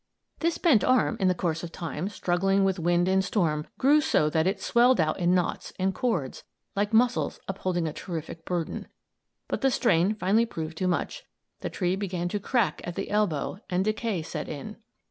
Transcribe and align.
This 0.39 0.57
bent 0.57 0.83
arm, 0.83 1.15
in 1.19 1.31
course 1.35 1.61
of 1.61 1.71
time, 1.71 2.09
struggling 2.09 2.63
with 2.63 2.79
wind 2.79 3.07
and 3.07 3.23
storm, 3.23 3.67
grew 3.77 4.01
so 4.01 4.31
that 4.31 4.47
it 4.47 4.59
swelled 4.59 4.99
out 4.99 5.19
in 5.19 5.35
knots 5.35 5.73
and 5.77 5.93
cords, 5.93 6.43
like 6.75 6.91
muscles 6.91 7.39
upholding 7.47 7.87
a 7.87 7.93
terrific 7.93 8.43
burden. 8.43 8.87
But 9.47 9.61
the 9.61 9.69
strain 9.69 10.15
finally 10.15 10.47
proved 10.47 10.75
too 10.79 10.87
much. 10.87 11.27
The 11.59 11.69
tree 11.69 11.95
began 11.95 12.29
to 12.29 12.39
crack 12.39 12.81
at 12.83 12.95
the 12.95 13.11
elbow 13.11 13.59
and 13.69 13.85
decay 13.85 14.23
set 14.23 14.49
in. 14.49 14.77